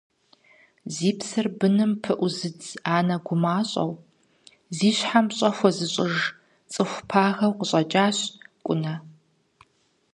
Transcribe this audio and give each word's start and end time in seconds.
Зи 0.93 1.09
псэр 1.17 1.47
быным 1.59 1.91
пыӏузыдз 2.03 2.67
анэ 2.97 3.15
гумащӏэу, 3.25 3.91
зи 4.75 4.89
щхьэм 4.97 5.25
пщӏэ 5.29 5.49
хуэзыщӏыж 5.57 6.15
цӏыху 6.71 7.03
пагэу 7.09 7.53
къыщӏэкӏащ 7.57 8.17
Кӏунэ. 8.65 8.93